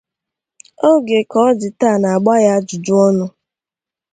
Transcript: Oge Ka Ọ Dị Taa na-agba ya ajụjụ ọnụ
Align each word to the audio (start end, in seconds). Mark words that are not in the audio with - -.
Oge 0.89 1.19
Ka 1.31 1.37
Ọ 1.47 1.49
Dị 1.59 1.69
Taa 1.79 1.97
na-agba 2.01 2.33
ya 2.43 2.51
ajụjụ 2.57 2.93
ọnụ 3.07 3.25